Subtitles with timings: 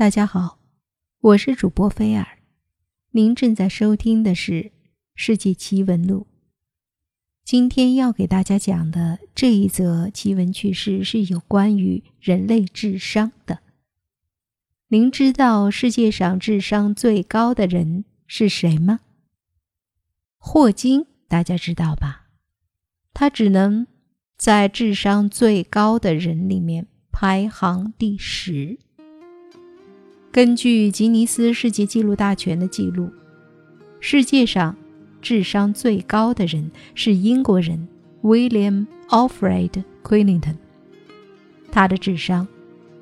[0.00, 0.58] 大家好，
[1.20, 2.38] 我是主播菲尔，
[3.10, 4.52] 您正在收听的是
[5.14, 6.20] 《世界奇闻录》。
[7.44, 13.58] 今天要给大家讲的这一则奇闻趣事是有关于人类智商的。
[14.88, 19.00] 您知道世界上智商最高的人是谁吗？
[20.38, 22.30] 霍金，大家知道吧？
[23.12, 23.86] 他只能
[24.38, 28.78] 在智商最高的人里面排行第十。
[30.32, 33.10] 根据吉尼斯世界纪录大全的记录，
[33.98, 34.76] 世界上
[35.20, 37.88] 智商最高的人是英国人
[38.22, 40.54] William Alfred Quinlinton，
[41.72, 42.46] 他的智商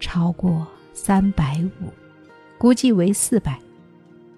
[0.00, 1.92] 超过三百五，
[2.56, 3.60] 估计为四百，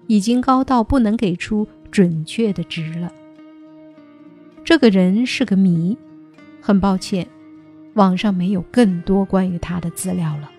[0.07, 3.09] 已经高到不能给出准确的值了。
[4.65, 5.97] 这个人是个谜，
[6.59, 7.25] 很抱歉，
[7.93, 10.50] 网上没有更多关于他的资料了。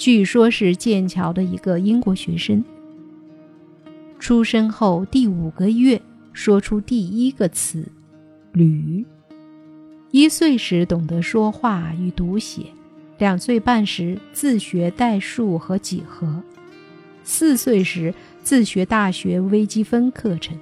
[0.00, 2.64] 据说，是剑桥的一个英国学生。
[4.18, 6.00] 出生后第五个月，
[6.32, 7.86] 说出第一个词
[8.52, 9.04] “驴”。
[10.10, 12.62] 一岁时懂得说话与读写，
[13.18, 16.42] 两岁半时自学代数和几何，
[17.22, 20.56] 四岁时自学大学微积分课程，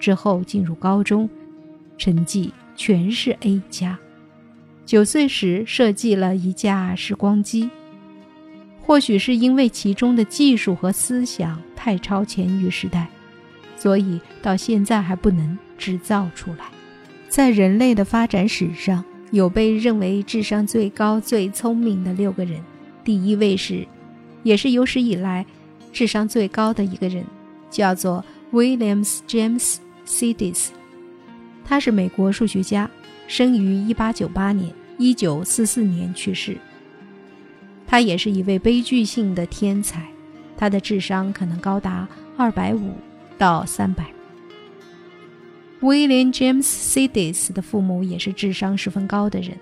[0.00, 1.30] 之后进入高中，
[1.96, 3.96] 成绩全是 A 加。
[4.84, 7.70] 九岁时设计了一架时光机。
[8.90, 13.06] 或许是因为其中的技术和思想太超前于时代，
[13.76, 16.64] 所以到现在还不能制造出来。
[17.28, 22.60] 在人类的发展史上，有被认为智商最高、最聪明的六个人。
[23.04, 23.86] 第一位是，
[24.42, 25.46] 也是有史以来
[25.92, 27.24] 智商最高的一个人，
[27.70, 30.70] 叫做 William James Sidis。
[31.64, 32.90] 他是美国数学家，
[33.28, 36.56] 生于1898年，1944年去世。
[37.90, 40.06] 他也是一位悲剧性的天才，
[40.56, 42.92] 他的智商可能高达二百五
[43.36, 44.06] 到三百。
[45.80, 49.58] William James Sidis 的父母也是智商十分高的人，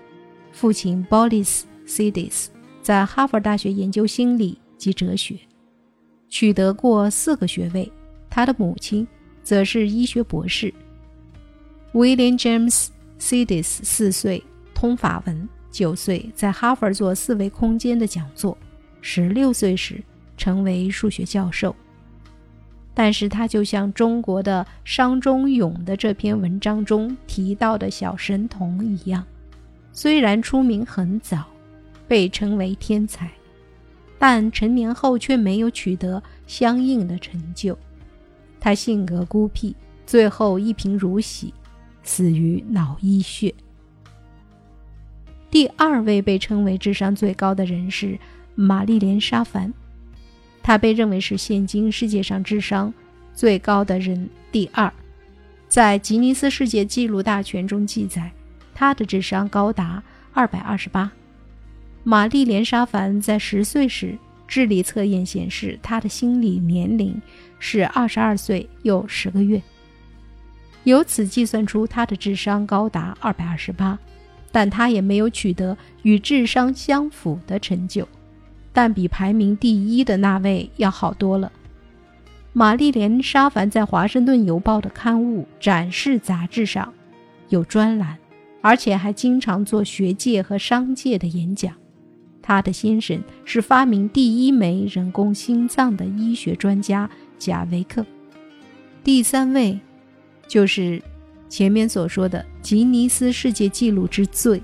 [0.51, 2.49] 父亲 b o l i s Sidis
[2.83, 5.35] 在哈佛大学研究心理及哲学，
[6.29, 7.91] 取得过四个学位，
[8.29, 9.07] 他的母亲
[9.41, 10.71] 则是医学博士。
[11.93, 14.43] William James Sidis 四岁
[14.75, 15.49] 通法文。
[15.71, 18.57] 九岁在哈佛做四维空间的讲座，
[19.01, 20.03] 十六岁时
[20.37, 21.75] 成为数学教授。
[22.93, 29.25] 但是他就像中国的商仲永的这篇文章中提到的小神童一样，
[29.93, 31.45] 虽然出名很早，
[32.07, 33.31] 被称为天才，
[34.17, 37.77] 但成年后却没有取得相应的成就。
[38.59, 39.73] 他性格孤僻，
[40.05, 41.53] 最后一贫如洗，
[42.03, 43.53] 死于脑溢血。
[45.51, 48.17] 第二位被称为智商最高的人是
[48.53, 49.73] 玛丽莲·沙凡，
[50.61, 52.93] 她被认为是现今世界上智商
[53.33, 54.91] 最高的人第二。
[55.67, 58.31] 在吉尼斯世界纪录大全中记载，
[58.75, 61.11] 她的智商高达二百二十八。
[62.03, 64.17] 玛丽莲·沙凡在十岁时，
[64.47, 67.19] 智力测验显示她的心理年龄
[67.57, 69.61] 是二十二岁又十个月，
[70.83, 73.97] 由此计算出她的智商高达二百二十八。
[74.51, 78.07] 但他也没有取得与智商相符的成就，
[78.73, 81.51] 但比排名第一的那位要好多了。
[82.51, 86.91] 玛丽莲·沙凡在《华盛顿邮报》的刊物《展示》杂志上
[87.49, 88.17] 有专栏，
[88.61, 91.73] 而且还经常做学界和商界的演讲。
[92.41, 98.03] 他的先生是发明第一枚人工心脏的医学专家贾维克。
[99.03, 99.79] 第三位
[100.47, 100.99] 就是。
[101.49, 104.61] 前面所说的吉尼斯世界纪录之最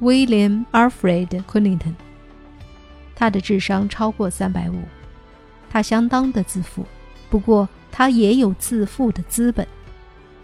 [0.00, 1.94] ，William Alfred Quinton，
[3.14, 4.82] 他的智商超过三百五，
[5.70, 6.84] 他相当的自负，
[7.30, 9.66] 不过他也有自负的资本，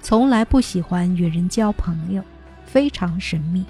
[0.00, 2.22] 从来不喜欢与人交朋友，
[2.64, 3.64] 非常神秘。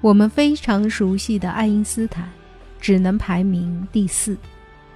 [0.00, 2.30] 我们非常熟悉的爱因斯坦，
[2.80, 4.36] 只能排名第四，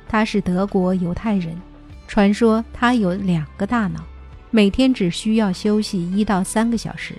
[0.08, 1.54] 他是德国犹太人，
[2.06, 4.02] 传说他有两个大脑。
[4.50, 7.14] 每天只需要休息一到三个小时，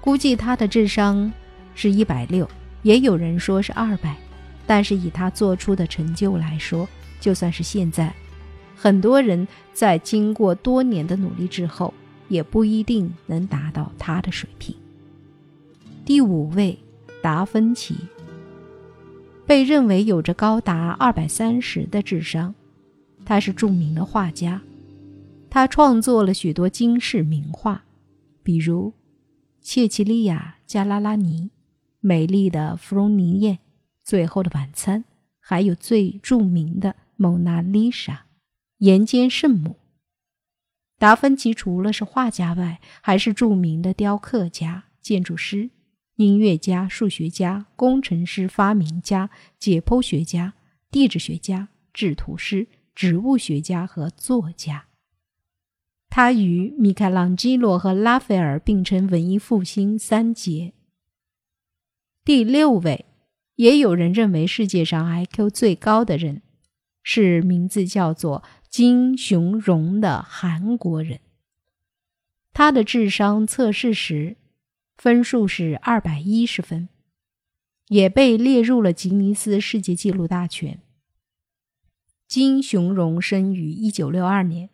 [0.00, 1.32] 估计他的智商
[1.74, 2.48] 是一百六，
[2.82, 4.14] 也有人说是二百，
[4.66, 6.86] 但是以他做出的成就来说，
[7.18, 8.12] 就算是现在，
[8.76, 11.94] 很多人在经过多年的努力之后，
[12.28, 14.76] 也不一定能达到他的水平。
[16.04, 16.78] 第五位，
[17.22, 17.96] 达芬奇，
[19.46, 22.54] 被认为有着高达二百三十的智商，
[23.24, 24.60] 他是著名的画家。
[25.50, 27.84] 他创作了许多惊世名画，
[28.44, 28.90] 比如
[29.60, 31.42] 《切奇利亚·加拉拉尼》
[31.98, 33.52] 《美丽的弗隆尼叶》
[34.04, 35.00] 《最后的晚餐》
[35.40, 38.12] 还有最著名的《蒙娜丽莎》，
[38.78, 39.76] 岩间圣母。
[40.98, 45.70] 达芬奇除了是画家外，还是著名的雕刻家、建筑师、
[46.14, 50.54] 音乐家、数学家、工程师、发明家、解剖学家、
[50.92, 54.84] 地质学家、制图师、植物学家和作家。
[56.10, 60.72] 他与米开朗基罗和拉斐尔并称文艺复兴三杰。
[62.24, 63.06] 第六位，
[63.54, 66.42] 也有人认为世界上 IQ 最高的人，
[67.04, 71.20] 是名字叫做金雄荣的韩国人。
[72.52, 74.36] 他的智商测试时
[74.96, 76.88] 分数是二百一十分，
[77.86, 80.80] 也被列入了吉尼斯世界纪录大全。
[82.26, 84.70] 金雄荣生于一九六二年。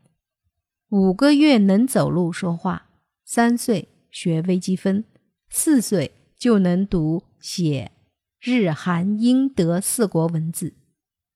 [0.97, 2.87] 五个月能走路说话，
[3.23, 5.05] 三岁学微积分，
[5.51, 7.93] 四岁就能读写
[8.41, 10.73] 日韩英德四国文字。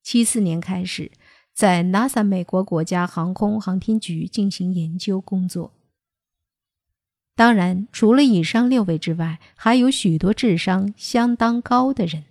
[0.01, 1.11] 七四年开始
[1.53, 5.71] 在 NASA 美国国家航空航天局进行研究工作。
[7.35, 12.23] 当然，除了以上六位之外，还有许多智商相当高的人。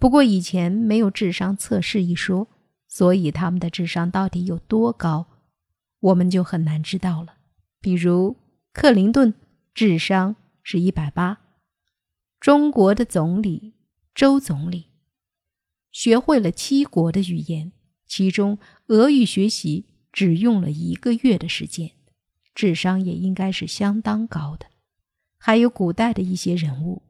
[0.00, 2.48] 不过以前没有智商测试一说，
[2.88, 5.26] 所以他们的智商到底有多高？
[6.06, 7.34] 我们就很难知道了。
[7.80, 8.36] 比如
[8.72, 9.34] 克林顿
[9.74, 11.38] 智商是一百八，
[12.38, 13.74] 中国的总理
[14.14, 14.86] 周总理
[15.90, 17.72] 学会了七国的语言，
[18.06, 18.58] 其中
[18.88, 21.90] 俄语学习只用了一个月的时间，
[22.54, 24.66] 智商也应该是相当高的。
[25.38, 27.02] 还有古代的一些人物，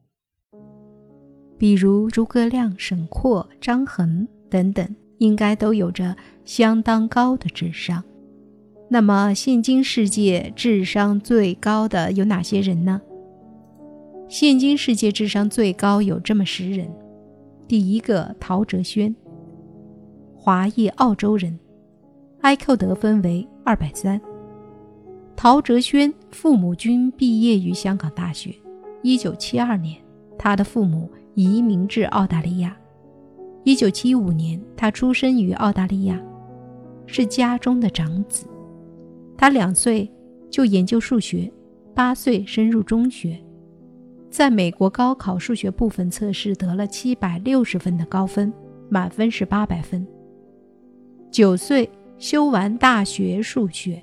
[1.58, 8.02] 比如诸葛亮、沈括、张衡等等，应该都有着相当高的智商。
[8.88, 13.00] 那么，现今世界智商最高的有哪些人呢？
[14.28, 16.88] 现今世界智商最高有这么十人：
[17.66, 19.14] 第一个，陶哲轩，
[20.36, 21.58] 华裔澳洲人
[22.42, 24.20] ，IQ 得分为二百三。
[25.34, 28.54] 陶哲轩父母均毕业于香港大学。
[29.02, 30.00] 一九七二年，
[30.38, 32.76] 他的父母移民至澳大利亚。
[33.64, 36.20] 一九七五年，他出生于澳大利亚，
[37.06, 38.46] 是家中的长子。
[39.36, 40.10] 他两岁
[40.50, 41.50] 就研究数学，
[41.94, 43.38] 八岁升入中学，
[44.30, 48.52] 在美国高考数学部分测试得了七百六十分的高分，
[48.88, 50.06] 满分是八百分。
[51.30, 54.02] 九岁修完大学数学，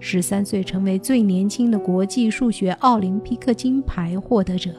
[0.00, 4.70] 十三岁成为最年轻的国际数学奥林匹克金牌获得者。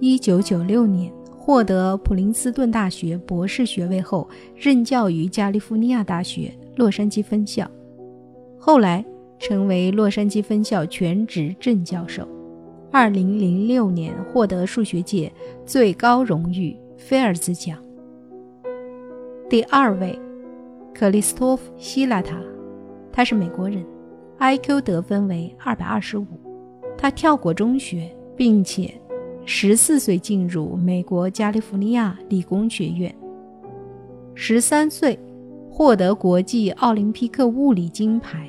[0.00, 7.70] 一九九六年获得普林斯顿大学博士学位后，任教于加利福尼亚大学洛杉矶分校。
[8.66, 9.04] 后来
[9.38, 12.26] 成为洛杉矶分校全职正教授。
[12.90, 15.30] 二零零六年获得数学界
[15.66, 17.76] 最高荣誉菲尔兹奖。
[19.50, 20.18] 第二位，
[20.94, 22.40] 克里斯托夫·希拉塔，
[23.12, 23.84] 他是美国人
[24.38, 26.26] ，IQ 得分为二百二十五。
[26.96, 28.98] 他跳过中学，并且
[29.44, 33.14] 十四岁进入美国加利福尼亚理工学院。
[34.34, 35.18] 十三岁
[35.70, 38.48] 获得国际奥林匹克物理金牌。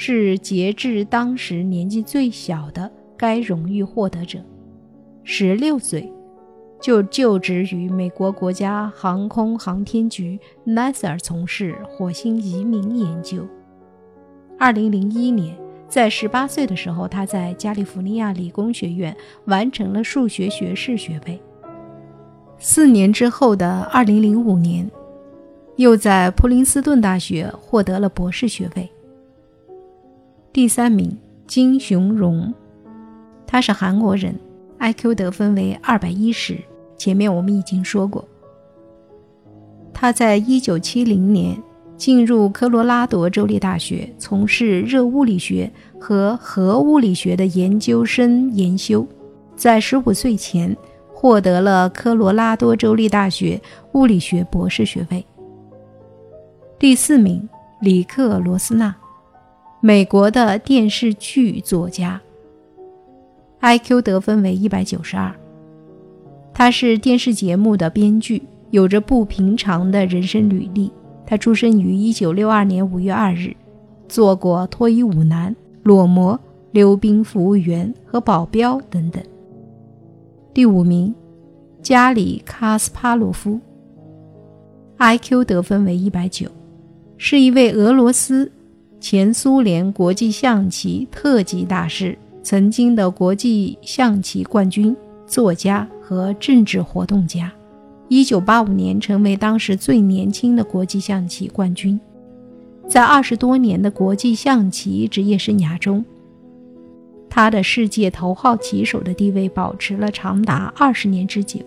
[0.00, 4.38] 是截至当时年纪最小的该荣誉获得者，
[5.24, 6.08] 十六岁
[6.80, 13.44] 就就职于美国国家航空航天局 NASA 从事火星移民研究。
[14.56, 15.58] 二零零一年，
[15.88, 19.14] 在十八岁的时候，他在加利福尼亚理工学院
[19.46, 21.42] 完成了数学学士学位。
[22.60, 24.88] 四年之后的二零零五年，
[25.74, 28.88] 又在普林斯顿大学获得了博士学位。
[30.58, 32.52] 第三名金雄荣，
[33.46, 34.34] 他是韩国人
[34.80, 36.58] ，IQ 得分为二百一十。
[36.96, 38.26] 前面我们已经说过，
[39.94, 41.56] 他在一九七零年
[41.96, 49.06] 进入科罗拉多州立大学，从事热物理学和核物理学的研究生研修，
[49.54, 50.76] 在十五岁前
[51.14, 53.62] 获得了科罗拉多州立大学
[53.92, 55.24] 物理学博士学位。
[56.80, 57.48] 第四名
[57.80, 58.92] 里克罗斯纳。
[59.80, 62.20] 美国的电视剧作家
[63.60, 65.32] ，IQ 得分为一百九十二。
[66.52, 70.90] 他是电视节目的编剧，有着不平常的人生履历。
[71.24, 73.54] 他出生于一九六二年五月二日，
[74.08, 75.54] 做过脱衣舞男、
[75.84, 76.38] 裸模、
[76.72, 79.22] 溜冰服务员和保镖等等。
[80.52, 81.14] 第五名，
[81.80, 83.60] 加里卡斯帕洛夫
[84.98, 86.48] ，IQ 得分为一百九，
[87.16, 88.50] 是一位俄罗斯。
[89.00, 97.50] 前苏联国际象棋特级大师，曾经的国际象棋冠军，作家和政治活动家，
[98.08, 101.98] 一九八五年成为当时最年轻的国际象棋冠军。
[102.88, 106.04] 在二十多年的国际象棋职业生涯中，
[107.30, 111.60] 他的世界头号棋手的地位保持了长达二十年之久。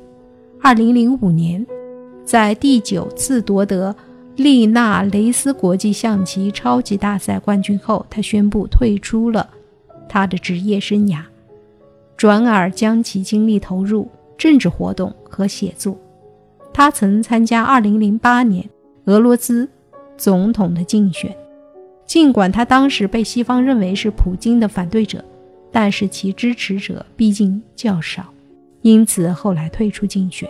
[0.62, 1.66] 二零零五年，
[2.26, 3.96] 在第九次夺得
[4.38, 9.50] 利纳雷斯国际象棋超级大赛冠军后，他宣布退出了
[10.08, 11.22] 他的职业生涯，
[12.16, 15.98] 转而将其精力投入政治活动和写作。
[16.74, 18.68] 他曾参加2008年
[19.06, 19.68] 俄罗斯
[20.18, 21.36] 总统的竞选，
[22.06, 25.24] 尽管他当时被西方认为是普京的反对者，
[25.72, 28.26] 但是其支持者毕竟较少，
[28.82, 30.50] 因此后来退出竞选。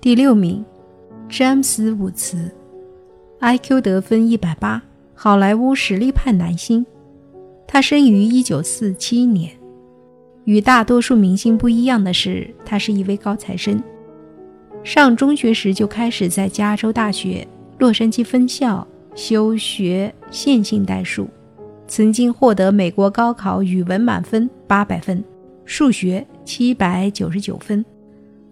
[0.00, 0.64] 第六名，
[1.28, 2.50] 詹姆斯·伍茨
[3.40, 4.80] ，IQ 得分180，
[5.14, 6.84] 好莱坞实力派男星。
[7.66, 9.52] 他生于1947年。
[10.44, 13.82] 与大多数明星不一样的是，他是一位高材生。
[14.82, 17.46] 上中学时就开始在加州大学
[17.78, 21.28] 洛杉矶分校修学线性代数，
[21.86, 25.22] 曾经获得美国高考语文满分八百分，
[25.64, 27.84] 数学七百九十九分，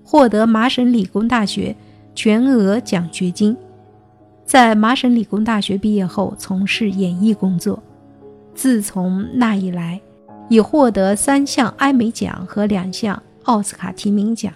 [0.05, 1.75] 获得麻省理工大学
[2.15, 3.57] 全额奖学金。
[4.49, 7.79] 在麻省理工大学毕业后，从事演艺工作。
[8.55, 10.01] 自从那以来，
[10.49, 14.51] 已获得三项艾美奖和两项奥斯卡提名奖。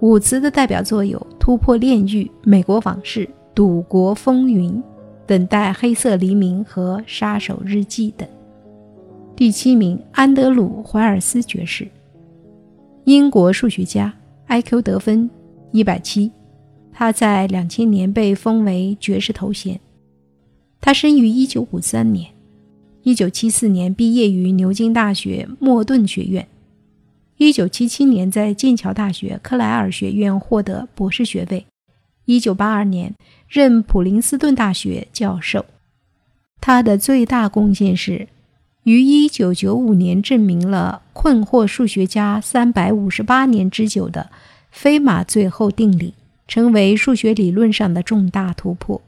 [0.00, 4.74] 伍兹的代表作有《突破炼狱》《美国往事》《赌国风云》
[5.26, 8.28] 《等待黑色黎明》和《杀手日记》等。
[9.34, 11.88] 第七名，安德鲁·怀尔斯爵士，
[13.04, 14.12] 英国数学家
[14.48, 15.30] ，IQ 得分
[15.72, 16.30] 一百七，
[17.00, 19.80] 他在两千年被封为爵士头衔。
[20.82, 22.30] 他生于一九五三年，
[23.04, 26.46] 一九七四年毕业于牛津大学莫顿学院。
[27.38, 31.64] 一九七七年，在剑桥大学克莱尔学院获得博士学位。
[32.26, 33.14] 一九八二年，
[33.48, 35.64] 任普林斯顿大学教授。
[36.60, 38.28] 他的最大贡献是，
[38.82, 44.28] 于一九九五年证明了困惑数学家三百五十八年之久的
[44.70, 46.12] 飞马最后定理，
[46.50, 49.00] 成为数学理论上的重大突破。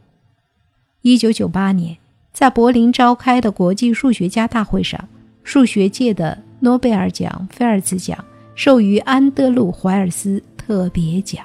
[1.01, 1.97] 一九九八年，
[2.33, 5.09] 在柏林召开的国际数学家大会上，
[5.43, 6.39] 数学界的。
[6.61, 11.45] 诺贝尔奖菲尔兹奖授予安德鲁·怀尔斯特别奖。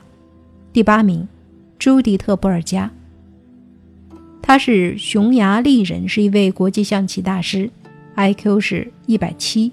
[0.71, 1.27] 第八名，
[1.79, 2.91] 朱迪特·布尔加。
[4.39, 7.67] 他是匈牙利人，是一位国际象棋大师
[8.15, 9.71] ，IQ 是一百七。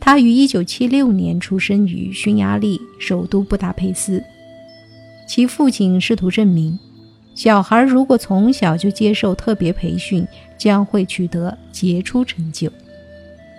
[0.00, 4.24] 他于一九七六年出生于匈牙利首都布达佩斯。
[5.34, 6.78] 其父亲试图证明，
[7.34, 12.70] 小孩如果从小就接受特别培训，将会取得杰出成就。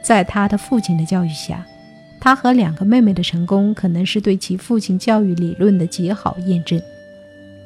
[0.04, 1.66] 在他的父亲的教育下，
[2.20, 6.80] 他和两个妹妹的成功可能是对其父亲教育理论的极好验证。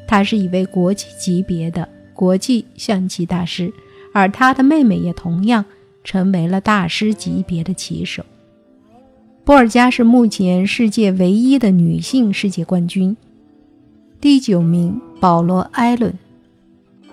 [0.07, 3.69] 他是一位国际级别的国际象棋大师，
[4.13, 5.65] 而他的妹妹也同样
[6.05, 8.23] 成为了大师级别的棋手。
[9.43, 13.17] 波尔加是目前世界唯一的女性世界冠军。
[14.19, 16.11] 第九名，保罗·艾伦，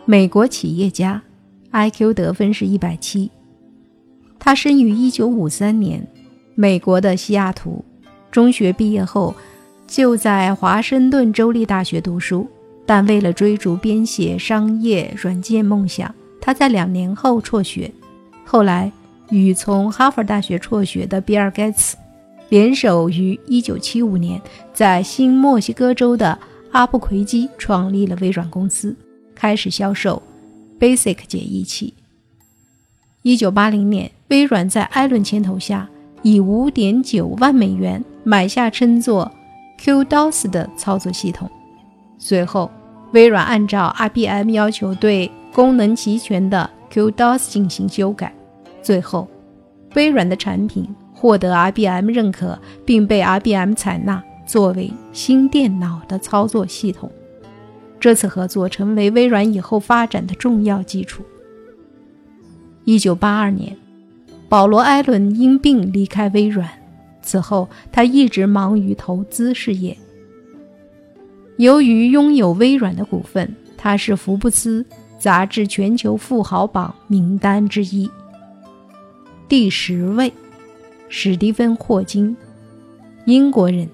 [0.07, 1.21] 美国企业家
[1.71, 3.31] ，IQ 得分是一百七。
[4.39, 6.09] 他生于1953年，
[6.55, 7.85] 美国的西雅图。
[8.31, 9.35] 中学毕业后，
[9.87, 12.49] 就在华盛顿州立大学读书。
[12.87, 17.93] 但为了追逐编写商业软件梦想，他在两年后辍学。
[18.47, 18.91] 后来
[19.29, 21.99] 与从哈佛大学辍学的比尔·盖茨
[22.49, 24.41] 联手，于1975年
[24.73, 26.39] 在新墨西哥州的
[26.75, 28.97] 阿布奎基创立了微软公司，
[29.33, 30.21] 开始销售
[30.81, 31.95] Basic 解译器。
[33.23, 34.11] 1980年。
[34.29, 35.89] 微软在艾伦牵头下，
[36.23, 39.31] 以五点九万美元买下称作
[39.79, 41.49] QDOS 的操作系统。
[42.19, 42.69] 随后，
[43.13, 48.35] 微软按照 IBM 要求对功能齐全的 QDOS 进行修改。
[48.83, 49.29] 最后，
[49.95, 57.11] 微软的产品获得 IBM 认可，并被 IBM 采纳作为新电脑的操作系统。
[58.01, 61.23] 这次合作成为微软以后发展的重要基础。
[62.85, 63.77] 1982年。
[64.47, 66.69] 保罗·艾伦因病离开微软，
[67.23, 69.97] 此后他一直忙于投资事业。
[71.57, 74.85] 由于拥有微软的股份，他是福布斯
[75.19, 78.09] 杂志全球富豪榜名单之一。
[79.49, 80.33] 第十位，
[81.09, 82.37] 史蒂芬·霍金，
[83.25, 83.89] 英国人，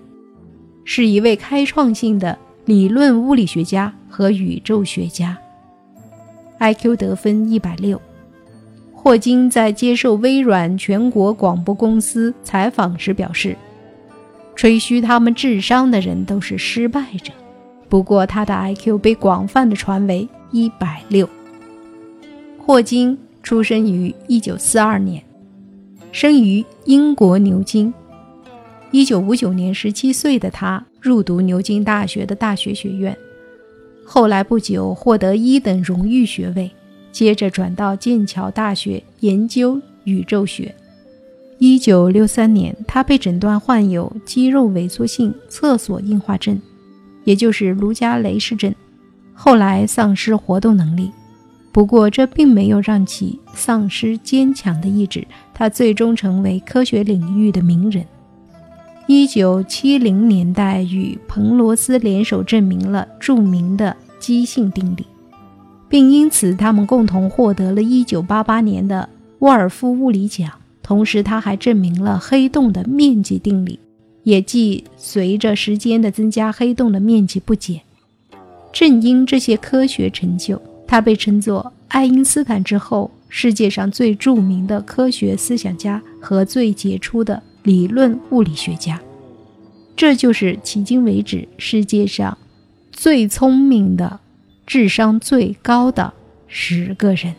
[0.85, 5.37] 是一位开创性的理论物理学家和宇宙学家。
[6.59, 8.01] IQ 得分一百六。
[8.93, 13.57] 霍金在接受微软全国广播公司采访时表示
[14.55, 17.33] ：“吹嘘他们智商的人都是失败者。
[17.89, 21.27] 不过，他的 IQ 被广泛的传为一百六。
[22.59, 25.23] 霍金出生于一九四二年，
[26.13, 27.93] 生于英国牛津。
[28.93, 33.17] 一九五九年，十七岁的他入读牛津大学的大学学院，
[34.05, 36.69] 后来不久获得一等荣誉学位，
[37.13, 40.75] 接着转到剑桥大学研究宇宙学。
[41.59, 46.61] 一九六三年，他被诊断患有肌肉萎缩性厕所硬化症，
[47.23, 48.75] 也就是卢加雷氏症，
[49.33, 51.13] 后来丧失活动能力。
[51.71, 58.05] 不过，这并没有让其丧失坚强的意志，他最终成为科学领域的名人。
[59.13, 65.05] 一九七零年代，与彭罗斯联手证明了著名的基性定理，
[65.89, 69.09] 并因此他们共同获得了一九八八年的
[69.41, 70.49] 沃尔夫物理奖。
[70.81, 73.81] 同时，他还证明了黑洞的面积定理，
[74.23, 77.81] 也即随着时间的增加，黑洞的面积不减。
[78.73, 89.01] 正因这些科学成就，他被称作爱因斯坦之后世界上最著名的科学思想家和最杰出的理论物理学家。
[89.97, 92.39] 这就是迄今为止世界上
[92.91, 94.21] 最聪明的、
[94.67, 96.15] 智商最高的
[96.49, 97.35] 十个人。